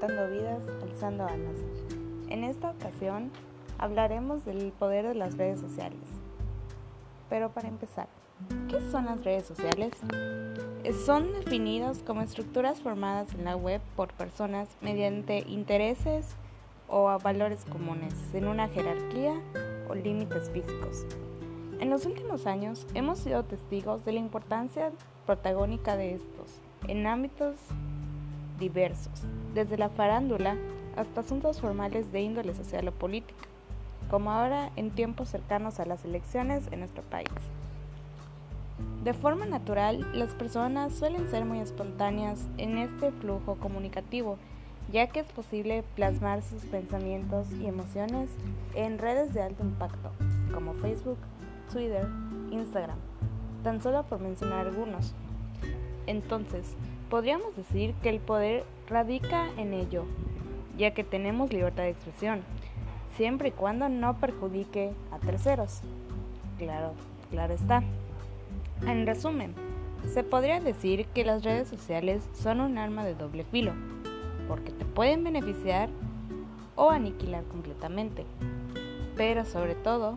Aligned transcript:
Levantando 0.00 0.30
vidas, 0.30 0.62
alzando 0.82 1.26
almas. 1.26 1.56
En 2.28 2.44
esta 2.44 2.70
ocasión 2.70 3.30
hablaremos 3.78 4.44
del 4.44 4.72
poder 4.72 5.06
de 5.08 5.14
las 5.14 5.36
redes 5.36 5.60
sociales. 5.60 5.98
Pero 7.28 7.50
para 7.50 7.68
empezar, 7.68 8.08
¿qué 8.68 8.80
son 8.90 9.06
las 9.06 9.24
redes 9.24 9.46
sociales? 9.46 9.92
Son 11.04 11.32
definidas 11.32 12.02
como 12.06 12.22
estructuras 12.22 12.80
formadas 12.80 13.34
en 13.34 13.44
la 13.44 13.56
web 13.56 13.80
por 13.96 14.12
personas 14.12 14.68
mediante 14.80 15.40
intereses 15.48 16.26
o 16.88 17.18
valores 17.18 17.64
comunes, 17.64 18.14
en 18.32 18.46
una 18.46 18.68
jerarquía 18.68 19.34
o 19.88 19.94
límites 19.94 20.50
físicos. 20.50 21.04
En 21.78 21.90
los 21.90 22.06
últimos 22.06 22.46
años 22.46 22.86
hemos 22.94 23.18
sido 23.18 23.44
testigos 23.44 24.04
de 24.04 24.12
la 24.12 24.20
importancia 24.20 24.92
protagónica 25.26 25.96
de 25.96 26.14
estos 26.14 26.60
en 26.88 27.06
ámbitos 27.06 27.56
diversos, 28.60 29.24
desde 29.54 29.76
la 29.76 29.88
farándula 29.88 30.56
hasta 30.96 31.22
asuntos 31.22 31.60
formales 31.60 32.12
de 32.12 32.20
índole 32.20 32.54
social 32.54 32.86
o 32.86 32.92
política, 32.92 33.44
como 34.10 34.30
ahora 34.30 34.70
en 34.76 34.90
tiempos 34.90 35.28
cercanos 35.28 35.80
a 35.80 35.86
las 35.86 36.04
elecciones 36.04 36.68
en 36.70 36.80
nuestro 36.80 37.02
país. 37.02 37.28
De 39.02 39.14
forma 39.14 39.46
natural, 39.46 40.06
las 40.14 40.34
personas 40.34 40.94
suelen 40.94 41.30
ser 41.30 41.44
muy 41.44 41.60
espontáneas 41.60 42.38
en 42.58 42.76
este 42.76 43.10
flujo 43.12 43.56
comunicativo, 43.56 44.36
ya 44.92 45.06
que 45.06 45.20
es 45.20 45.26
posible 45.26 45.84
plasmar 45.96 46.42
sus 46.42 46.64
pensamientos 46.64 47.46
y 47.52 47.66
emociones 47.66 48.28
en 48.74 48.98
redes 48.98 49.32
de 49.32 49.42
alto 49.42 49.62
impacto, 49.64 50.10
como 50.52 50.74
Facebook, 50.74 51.18
Twitter, 51.72 52.06
Instagram, 52.50 52.98
tan 53.62 53.80
solo 53.80 54.02
por 54.02 54.20
mencionar 54.20 54.66
algunos. 54.66 55.14
Entonces, 56.10 56.74
podríamos 57.08 57.54
decir 57.54 57.94
que 58.02 58.08
el 58.08 58.18
poder 58.18 58.64
radica 58.88 59.48
en 59.56 59.72
ello, 59.72 60.06
ya 60.76 60.92
que 60.92 61.04
tenemos 61.04 61.52
libertad 61.52 61.84
de 61.84 61.90
expresión, 61.90 62.40
siempre 63.16 63.50
y 63.50 63.52
cuando 63.52 63.88
no 63.88 64.18
perjudique 64.18 64.90
a 65.12 65.20
terceros. 65.20 65.82
Claro, 66.58 66.94
claro 67.30 67.54
está. 67.54 67.84
En 68.84 69.06
resumen, 69.06 69.54
se 70.12 70.24
podría 70.24 70.58
decir 70.58 71.06
que 71.14 71.24
las 71.24 71.44
redes 71.44 71.68
sociales 71.68 72.28
son 72.32 72.60
un 72.60 72.76
arma 72.76 73.04
de 73.04 73.14
doble 73.14 73.44
filo, 73.44 73.72
porque 74.48 74.72
te 74.72 74.84
pueden 74.84 75.22
beneficiar 75.22 75.90
o 76.74 76.90
aniquilar 76.90 77.44
completamente. 77.44 78.26
Pero 79.16 79.44
sobre 79.44 79.76
todo, 79.76 80.16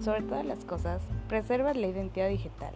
sobre 0.00 0.22
todas 0.22 0.46
las 0.46 0.64
cosas, 0.64 1.02
preserva 1.28 1.74
la 1.74 1.88
identidad 1.88 2.28
digital, 2.28 2.72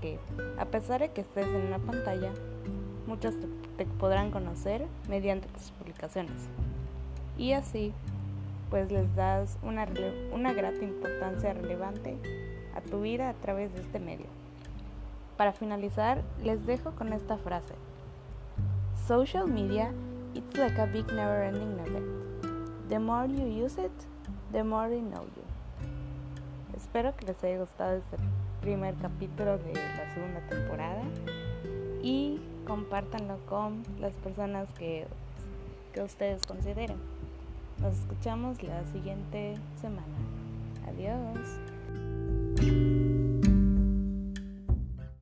que 0.00 0.18
a 0.58 0.64
pesar 0.66 1.00
de 1.00 1.10
que 1.10 1.20
estés 1.20 1.46
en 1.46 1.66
una 1.66 1.78
pantalla, 1.78 2.32
muchos 3.06 3.34
te, 3.76 3.84
podrán 3.84 4.30
conocer 4.30 4.86
mediante 5.08 5.48
tus 5.48 5.70
publicaciones. 5.72 6.48
Y 7.36 7.52
así, 7.52 7.92
pues 8.70 8.90
les 8.90 9.14
das 9.14 9.58
una, 9.62 9.86
una 10.32 10.52
grata 10.54 10.82
importancia 10.82 11.52
relevante 11.52 12.16
a 12.74 12.80
tu 12.80 13.02
vida 13.02 13.28
a 13.28 13.34
través 13.34 13.72
de 13.74 13.82
este 13.82 13.98
medio. 13.98 14.26
Para 15.36 15.52
finalizar, 15.52 16.22
les 16.42 16.66
dejo 16.66 16.92
con 16.92 17.12
esta 17.12 17.36
frase. 17.36 17.74
Social 19.06 19.46
media, 19.46 19.92
it's 20.34 20.56
like 20.56 20.80
a 20.80 20.86
big 20.86 21.06
never 21.12 21.42
ending 21.42 21.76
novel. 21.76 22.02
The 22.88 22.98
more 22.98 23.26
you 23.26 23.64
use 23.64 23.78
it, 23.78 23.92
the 24.52 24.64
more 24.64 24.88
they 24.88 25.02
know 25.02 25.24
you. 25.36 25.44
Espero 26.76 27.16
que 27.16 27.26
les 27.26 27.42
haya 27.42 27.58
gustado 27.58 27.96
este 27.96 28.16
primer 28.60 28.94
capítulo 28.96 29.58
de 29.58 29.72
la 29.72 30.14
segunda 30.14 30.40
temporada 30.48 31.02
y 32.02 32.40
compártanlo 32.66 33.38
con 33.46 33.82
las 33.98 34.12
personas 34.14 34.68
que, 34.78 35.06
que 35.92 36.02
ustedes 36.02 36.44
consideren. 36.46 36.98
Nos 37.80 37.98
escuchamos 37.98 38.62
la 38.62 38.84
siguiente 38.86 39.54
semana. 39.80 40.16
Adiós. 40.88 41.75